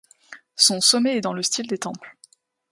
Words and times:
Son 0.55 0.81
sommet 0.81 1.17
est 1.17 1.21
dans 1.21 1.31
le 1.33 1.43
style 1.43 1.67
des 1.67 1.77
temples. 1.77 2.17